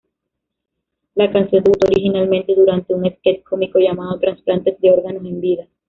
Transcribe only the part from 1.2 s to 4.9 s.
canción debutó originalmente durante un sketch cómico llamado "Trasplantes de